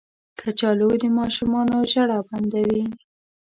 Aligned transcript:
کچالو 0.39 0.89
د 1.01 1.03
ماشومانو 1.17 1.77
ژړا 1.91 2.19
بندوي 2.27 2.83